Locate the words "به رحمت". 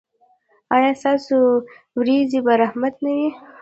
2.45-2.93